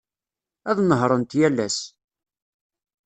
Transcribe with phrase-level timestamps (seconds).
[0.69, 1.79] Ad nehhṛent yal ass.